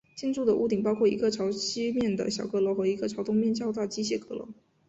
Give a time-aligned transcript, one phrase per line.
[0.15, 4.47] 建筑的屋顶包括一个朝西面的小阁楼和一个朝东面较大机械阁楼。